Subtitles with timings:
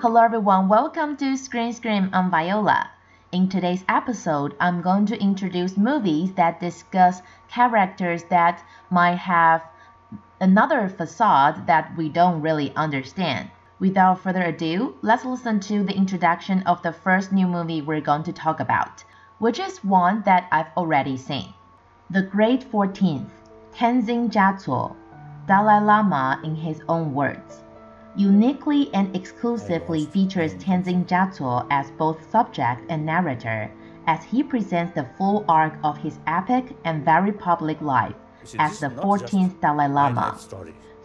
[0.00, 2.08] Hello everyone, welcome to Screen Scream.
[2.12, 2.88] I'm Viola.
[3.32, 9.60] In today's episode, I'm going to introduce movies that discuss characters that might have
[10.40, 13.50] another facade that we don't really understand.
[13.80, 18.22] Without further ado, let's listen to the introduction of the first new movie we're going
[18.22, 19.02] to talk about,
[19.40, 21.52] which is one that I've already seen.
[22.10, 23.30] The Great 14th,
[23.74, 24.94] Tenzin Gyatso,
[25.48, 27.62] Dalai Lama in his own words
[28.18, 33.70] uniquely and exclusively features Tenzin Gyatso as both subject and narrator,
[34.08, 38.16] as he presents the full arc of his epic and very public life
[38.58, 40.36] as the 14th Dalai Lama.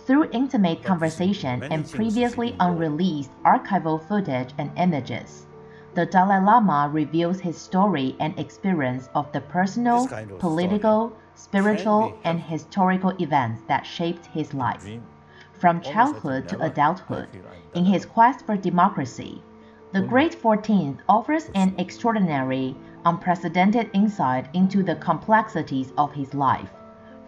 [0.06, 5.46] Through intimate conversation and previously unreleased archival footage and images,
[5.94, 10.08] the Dalai Lama reveals his story and experience of the personal,
[10.40, 14.88] political, spiritual, and historical events that shaped his life
[15.64, 17.30] from childhood to adulthood
[17.74, 19.42] in his quest for democracy.
[19.94, 26.70] The Great 14th offers an extraordinary, unprecedented insight into the complexities of his life,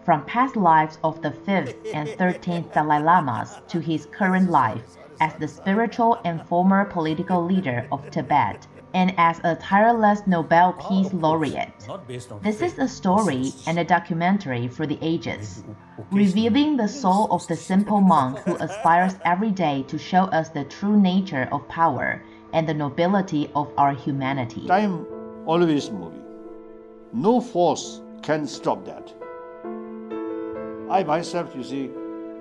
[0.04, 5.32] from past lives of the 5th and 13th Dalai Lamas to his current life as
[5.36, 8.66] the spiritual and former political leader of Tibet
[8.96, 11.86] and as a tireless Nobel Peace Laureate.
[12.40, 15.62] This is a story and a documentary for the ages,
[16.10, 20.64] revealing the soul of the simple monk who aspires every day to show us the
[20.64, 22.22] true nature of power
[22.54, 24.66] and the nobility of our humanity.
[24.66, 25.04] Time
[25.44, 26.24] always moving.
[27.12, 29.12] No force can stop that.
[30.90, 31.90] I myself, you see,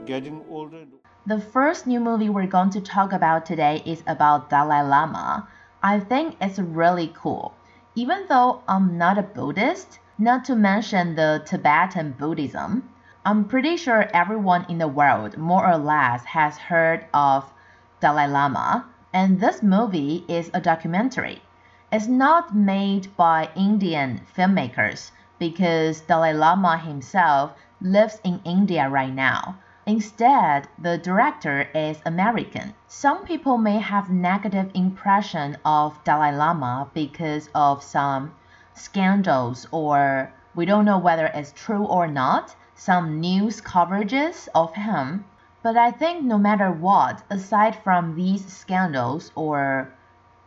[0.06, 0.86] getting older.
[1.28, 5.50] The first new movie we're going to talk about today is about Dalai Lama
[5.88, 7.54] I think it's really cool.
[7.94, 12.90] Even though I'm not a Buddhist, not to mention the Tibetan Buddhism,
[13.24, 17.54] I'm pretty sure everyone in the world more or less has heard of
[18.00, 21.44] Dalai Lama, and this movie is a documentary.
[21.92, 29.60] It's not made by Indian filmmakers because Dalai Lama himself lives in India right now.
[29.88, 32.74] Instead, the director is American.
[32.88, 38.34] Some people may have negative impression of Dalai Lama because of some
[38.74, 45.24] scandals or we don't know whether it's true or not, some news coverages of him.
[45.62, 49.94] But I think no matter what, aside from these scandals or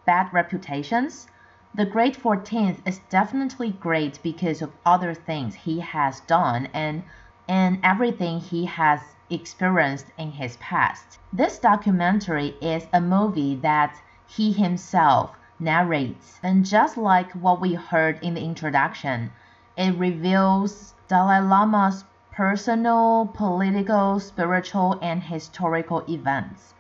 [0.05, 1.29] bad reputations,
[1.73, 7.05] the Great 14th is definitely great because of other things he has done and
[7.49, 9.01] and everything he has
[9.31, 11.19] experienced in his past.
[11.33, 18.23] This documentary is a movie that he himself narrates, and just like what we heard
[18.23, 19.33] in the introduction,
[19.77, 26.75] it reveals Dalai Lama's personal, political, spiritual, and historical events.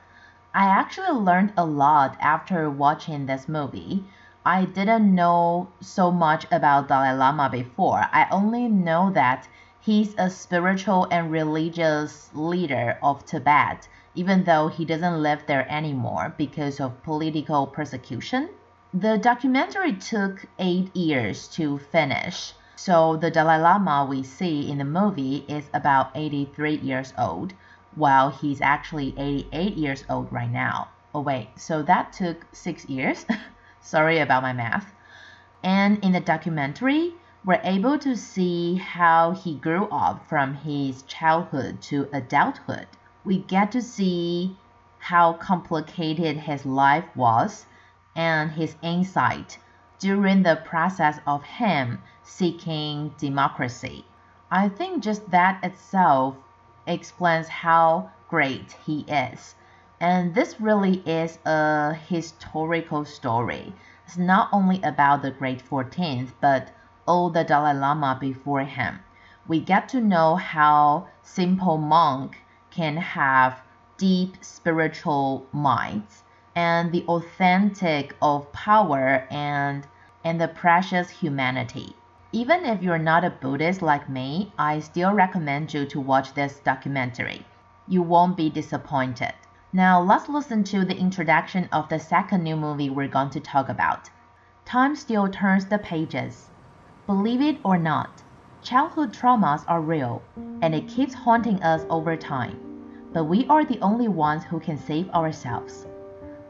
[0.55, 4.05] I actually learned a lot after watching this movie.
[4.45, 8.07] I didn't know so much about Dalai Lama before.
[8.12, 9.49] I only know that
[9.81, 16.34] He's a spiritual and religious leader of Tibet, even though he doesn't live there anymore
[16.37, 18.49] because of political persecution.
[18.93, 22.55] The documentary took eight years to finish.
[22.75, 27.53] So the Dalai Lama we see in the movie is about 83 years old,
[27.95, 30.89] while he's actually 88 years old right now.
[31.15, 33.27] Oh, wait, so that took six years?
[33.81, 34.93] Sorry about my math.
[35.62, 37.15] And in the documentary,
[37.48, 42.86] we're able to see how he grew up from his childhood to adulthood.
[43.25, 44.54] We get to see
[44.98, 47.64] how complicated his life was
[48.14, 49.56] and his insight
[49.98, 54.04] during the process of him seeking democracy.
[54.50, 56.36] I think just that itself
[56.86, 59.54] explains how great he is.
[60.00, 63.72] And this really is a historical story.
[64.04, 66.72] It's not only about the Great 14th, but
[67.09, 69.01] all the Dalai Lama before him.
[69.47, 72.37] We get to know how simple monk
[72.71, 73.63] can have
[73.97, 76.22] deep spiritual minds
[76.55, 79.87] and the authentic of power and
[80.22, 81.97] and the precious humanity.
[82.31, 86.61] Even if you're not a Buddhist like me, I still recommend you to watch this
[86.61, 87.47] documentary.
[87.87, 89.33] You won't be disappointed.
[89.72, 93.71] Now let's listen to the introduction of the second new movie we're going to talk
[93.71, 94.11] about.
[94.66, 96.51] Time still turns the pages.
[97.09, 98.22] Believe it or not,
[98.63, 100.21] childhood traumas are real,
[100.60, 102.60] and it keeps haunting us over time.
[103.15, 105.87] But we are the only ones who can save ourselves.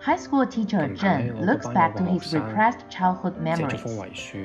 [0.01, 3.85] High school teacher Zhen looks back to his repressed childhood memories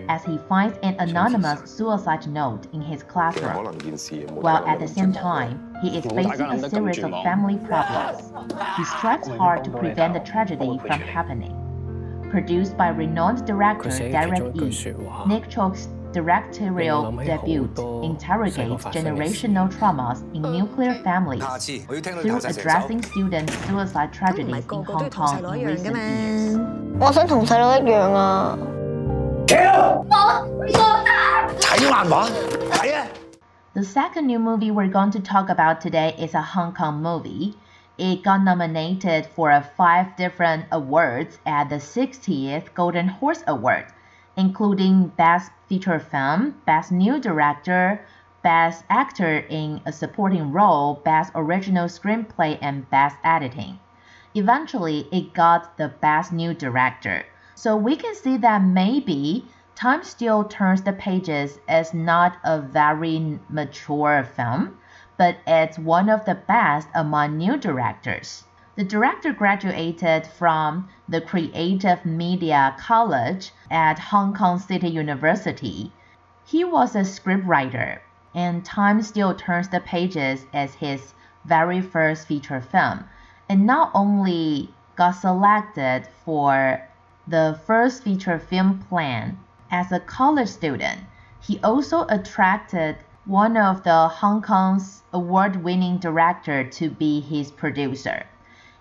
[0.07, 3.66] as he finds an anonymous suicide note in his classroom.
[4.36, 8.31] While at the same time, he is facing a series of family problems.
[8.77, 11.59] He strives hard to prevent the tragedy from happening.
[12.30, 14.95] Produced by renowned director Derek Yee,
[15.27, 17.69] Nick Cheuk's directorial debut
[18.02, 21.44] interrogates generational traumas in nuclear families
[21.87, 26.58] through addressing student suicide tragedies in Hong Kong in recent years.
[27.00, 28.58] 我想同细佬一样啊！
[33.75, 37.55] The second new movie we're going to talk about today is a Hong Kong movie.
[37.96, 43.87] It got nominated for five different awards at the 60th Golden Horse Award
[44.38, 48.05] including Best Feature Film, Best New Director,
[48.43, 53.79] Best Actor in a Supporting Role, Best Original Screenplay, and Best Editing.
[54.35, 57.25] Eventually, it got the Best New Director.
[57.55, 63.39] So we can see that maybe Time Still Turns the Pages is not a very
[63.49, 64.77] mature film,
[65.17, 68.43] but it's one of the best among new directors.
[68.75, 75.91] The director graduated from the Creative Media College at Hong Kong City University.
[76.43, 77.99] He was a scriptwriter,
[78.33, 81.13] and Time Still Turns the Pages as his
[81.45, 83.03] very first feature film,
[83.47, 86.81] and not only got selected for
[87.27, 89.37] the first feature film plan
[89.69, 91.01] as a college student,
[91.39, 98.25] he also attracted one of the Hong Kong's award-winning director to be his producer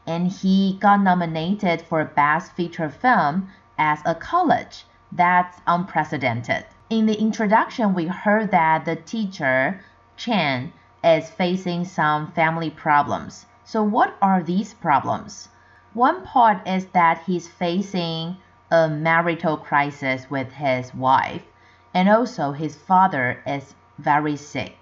[0.07, 4.85] and he got nominated for Best Feature Film as a college.
[5.13, 6.65] That's unprecedented.
[6.91, 9.81] In the introduction, we heard that the teacher,
[10.17, 10.73] Chen,
[11.05, 13.47] is facing some family problems.
[13.65, 15.49] So, what are these problems?
[15.95, 18.37] One part is that he's facing
[18.71, 21.43] a marital crisis with his wife,
[21.95, 24.82] and also his father is very sick.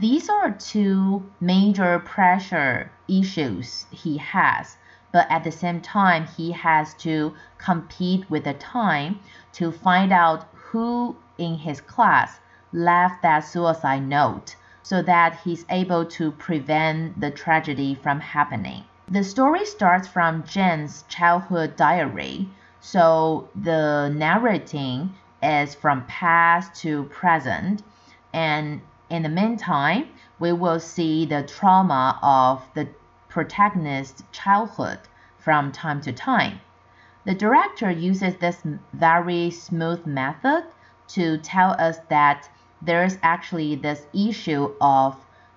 [0.00, 4.78] These are two major pressure issues he has,
[5.12, 9.20] but at the same time, he has to compete with the time
[9.52, 12.40] to find out who in his class
[12.72, 18.84] left that suicide note so that he's able to prevent the tragedy from happening.
[19.06, 22.48] The story starts from Jen's childhood diary,
[22.80, 25.12] so the narrating
[25.42, 27.82] is from past to present
[28.32, 28.80] and
[29.10, 30.08] in the meantime,
[30.38, 32.88] we will see the trauma of the
[33.28, 35.00] protagonist's childhood
[35.36, 36.60] from time to time.
[37.24, 38.62] The director uses this
[38.92, 40.64] very smooth method
[41.08, 42.48] to tell us that
[42.80, 45.16] there's actually this issue of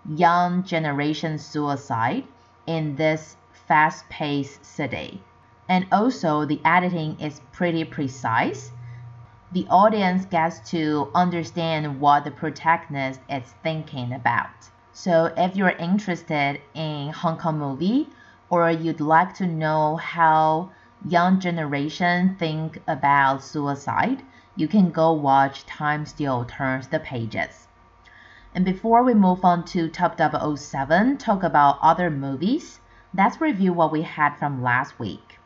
[0.10, 2.26] young generation suicide
[2.66, 5.22] in this fast paced city.
[5.70, 8.72] And also, the editing is pretty precise
[9.54, 14.50] the audience gets to understand what the protagonist is thinking about.
[14.94, 18.10] So if you're interested in Hong Kong movie
[18.50, 20.72] or you'd like to know how
[21.08, 24.24] young generation think about suicide,
[24.56, 27.68] you can go watch Time Still Turns the Pages.
[28.56, 32.80] And before we move on to Top 007, talk about other movies,
[33.16, 35.38] let's review what we had from last week.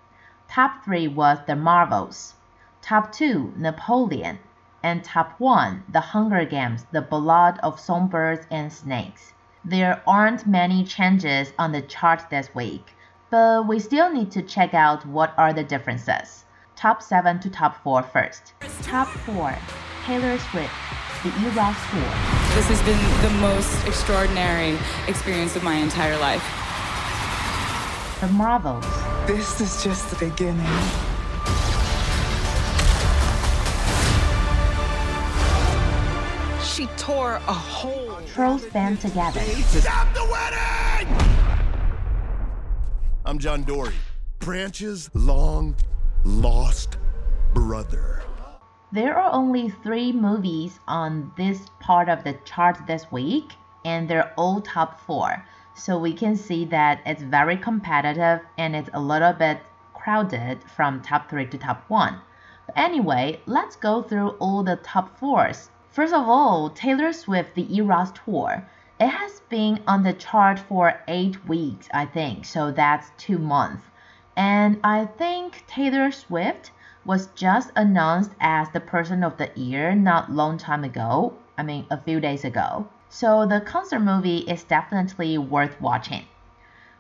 [0.48, 2.36] Top 3 was The Marvels.
[2.87, 4.39] Top 2 Napoleon,
[4.81, 9.33] and Top 1 The Hunger Games The Ballad of Songbirds and Snakes.
[9.65, 12.93] There aren't many changes on the chart this week,
[13.29, 16.45] but we still need to check out what are the differences.
[16.77, 18.53] Top 7 to top 4 first.
[18.83, 19.53] Top 4
[20.06, 20.73] Taylor Swift
[21.23, 22.09] The Eras Tour.
[22.56, 24.77] This has been the most extraordinary
[25.09, 26.41] experience of my entire life.
[28.21, 28.85] The Marvels.
[29.27, 31.06] This is just the beginning.
[37.07, 38.19] Tore a hole.
[38.33, 39.40] Trolls band together.
[39.40, 41.07] Stop the wedding!
[43.26, 43.94] I'm John Dory.
[44.40, 45.73] Branch's long
[46.26, 46.97] lost
[47.54, 48.23] brother.
[48.92, 53.54] There are only three movies on this part of the chart this week,
[53.85, 55.45] and they're all top four.
[55.78, 59.61] So we can see that it's very competitive and it's a little bit
[59.94, 62.19] crowded from top three to top one.
[62.66, 65.69] But anyway, let's go through all the top fours.
[65.97, 68.69] First of all, Taylor Swift The Eras Tour.
[68.99, 73.83] It has been on the chart for eight weeks, I think, so that's two months.
[74.35, 76.69] And I think Taylor Swift
[77.04, 81.33] was just announced as the person of the year not long time ago.
[81.57, 82.87] I mean, a few days ago.
[83.09, 86.25] So the concert movie is definitely worth watching.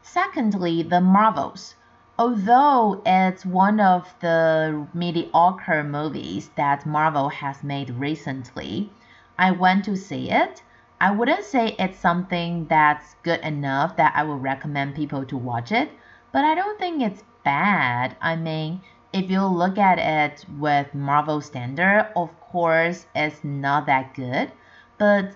[0.01, 1.75] Secondly, The Marvels.
[2.19, 8.89] Although it's one of the mediocre movies that Marvel has made recently,
[9.37, 10.63] I went to see it.
[10.99, 15.71] I wouldn't say it's something that's good enough that I would recommend people to watch
[15.71, 15.91] it,
[16.31, 18.15] but I don't think it's bad.
[18.19, 18.81] I mean,
[19.13, 24.51] if you look at it with Marvel standard, of course, it's not that good,
[24.97, 25.33] but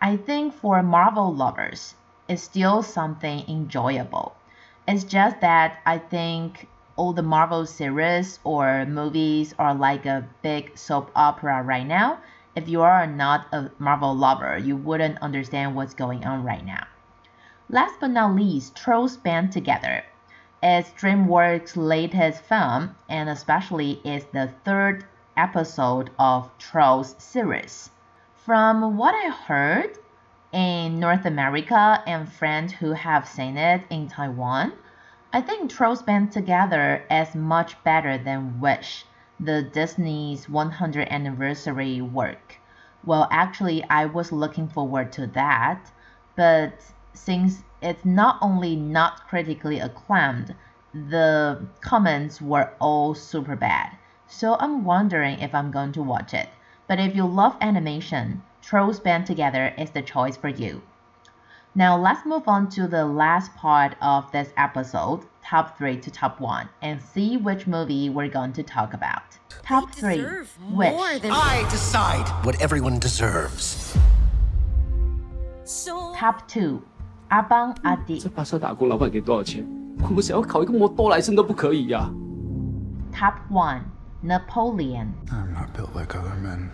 [0.00, 1.96] I think for Marvel lovers,
[2.28, 4.36] it's still something enjoyable.
[4.88, 10.76] It's just that I think all the Marvel series or movies are like a big
[10.76, 12.18] soap opera right now.
[12.56, 16.84] If you are not a Marvel lover, you wouldn't understand what's going on right now.
[17.68, 20.02] Last but not least, Trolls Band Together.
[20.60, 25.04] It's DreamWorks' latest film and especially is the third
[25.36, 27.90] episode of Trolls series.
[28.34, 29.96] From what I heard,
[30.52, 34.72] in North America and friends who have seen it in Taiwan,
[35.32, 39.06] I think Trolls Band Together is much better than Wish,
[39.40, 42.58] the Disney's 100th anniversary work.
[43.02, 45.90] Well, actually, I was looking forward to that,
[46.36, 46.74] but
[47.14, 50.54] since it's not only not critically acclaimed,
[50.92, 53.96] the comments were all super bad.
[54.26, 56.50] So I'm wondering if I'm going to watch it.
[56.86, 60.81] But if you love animation, Trolls Band Together is the choice for you.
[61.75, 66.39] Now let's move on to the last part of this episode, top 3 to top
[66.41, 69.37] 1, and see which movie we're going to talk about.
[69.63, 70.25] Top 3
[70.71, 70.95] Wish.
[71.29, 73.95] I decide what everyone deserves.
[76.15, 76.79] Top 2
[77.29, 79.65] 阿邦阿迪这 巴萨打工老板给多少钱？
[80.15, 82.09] 我想要考一个摩多来生都不可以呀、
[83.11, 83.81] Top 1
[84.23, 86.69] Napoleon I'm not built like other men.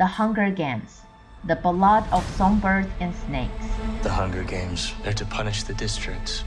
[0.00, 1.02] The Hunger Games
[1.44, 3.66] The Ballad of Songbirds and Snakes
[4.00, 6.42] The Hunger Games, they're to punish the districts.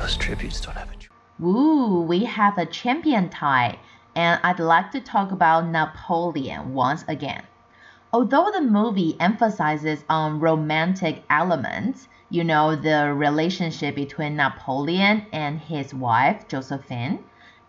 [0.00, 1.08] Those tributes don't have a choice.
[1.40, 3.78] Ooh, we have a champion tie,
[4.16, 7.44] and I'd like to talk about Napoleon once again.
[8.12, 15.94] Although the movie emphasizes on romantic elements, you know, the relationship between Napoleon and his
[15.94, 17.22] wife, Josephine,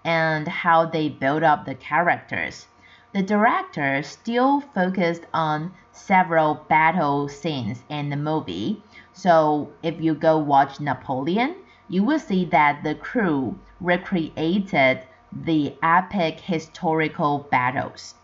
[0.03, 2.65] and how they build up the characters,
[3.13, 8.81] the director still focused on several battle scenes in the movie.
[9.13, 11.55] So if you go watch Napoleon,
[11.87, 15.01] you will see that the crew recreated
[15.31, 18.15] the epic historical battles.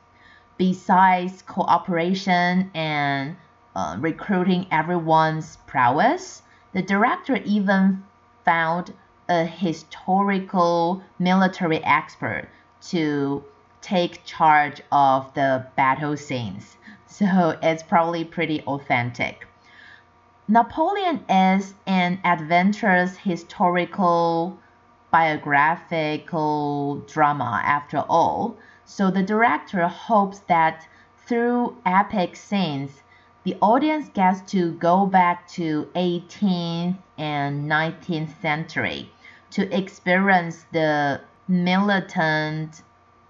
[0.58, 3.36] Besides cooperation and
[3.76, 6.42] uh, recruiting everyone's prowess,
[6.74, 8.04] the director even
[8.44, 8.94] found
[9.28, 12.50] a historical military expert
[12.82, 13.44] to
[13.82, 16.78] take charge of the battle scenes.
[17.08, 19.48] So it's probably pretty authentic.
[20.48, 24.58] Napoleon is an adventurous historical
[25.12, 28.58] biographical drama after all.
[28.86, 30.88] So the director hopes that
[31.26, 33.04] through epic scenes,
[33.44, 39.12] the audience gets to go back to 18th and 19th century
[39.52, 42.82] to experience the militant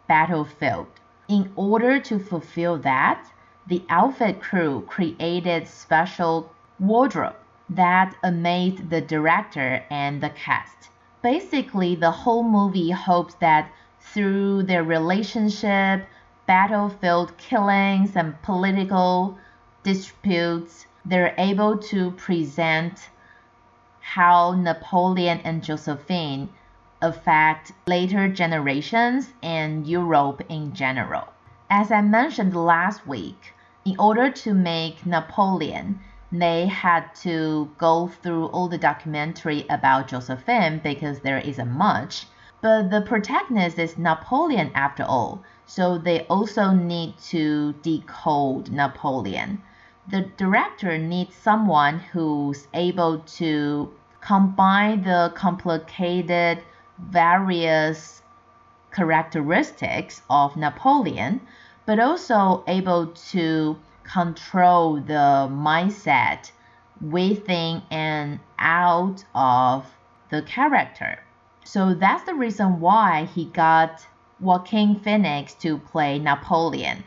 [0.10, 0.88] battlefield.
[1.30, 3.32] In order to fulfill that,
[3.68, 7.36] the outfit crew created special wardrobe
[7.70, 10.89] that amazed the director and the cast.
[11.22, 16.08] Basically, the whole movie hopes that through their relationship,
[16.48, 19.38] battlefield killings, and political
[19.84, 23.10] disputes, they're able to present
[24.00, 26.50] how Napoleon and Josephine
[27.01, 31.34] affect later generations and Europe in general.
[31.70, 33.53] As I mentioned last week,
[33.86, 36.00] in order to make Napoleon,
[36.32, 42.27] they had to go through all the documentary about Josephine because there isn't much.
[42.62, 49.62] But the protagonist is Napoleon after all, so they also need to decode Napoleon.
[50.08, 56.60] The director needs someone who's able to combine the complicated
[57.10, 58.22] various
[58.91, 61.41] characteristics of Napoleon,
[61.86, 66.51] but also able to control the mindset
[67.01, 69.86] within and out of
[70.29, 71.20] the character.
[71.63, 74.06] So that's the reason why he got
[74.39, 77.03] Joaquin Phoenix to play Napoleon.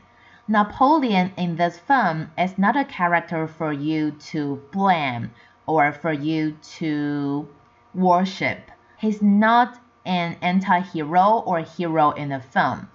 [0.48, 5.30] Napoleon in this film is not a character for you to blame
[5.66, 7.48] or for you to
[7.94, 8.70] worship.
[8.98, 12.88] He's not an anti hero or hero in the film.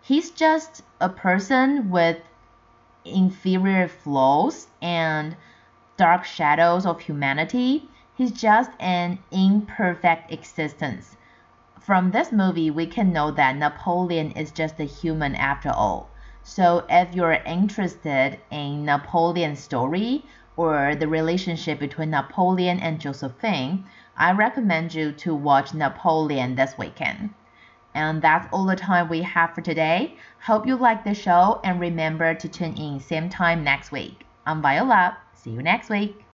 [0.00, 2.18] He's just a person with
[3.04, 5.36] inferior flaws and
[5.96, 7.88] dark shadows of humanity.
[8.14, 11.16] He's just an imperfect existence.
[11.80, 16.08] From this movie, we can know that Napoleon is just a human after all.
[16.44, 20.24] So if you're interested in Napoleon's story
[20.56, 23.84] or the relationship between Napoleon and Josephine,
[24.16, 27.30] I recommend you to watch Napoleon this weekend.
[27.94, 30.16] And that's all the time we have for today.
[30.44, 34.24] Hope you like the show and remember to tune in same time next week.
[34.46, 35.18] I'm Viola.
[35.34, 36.24] See you next week.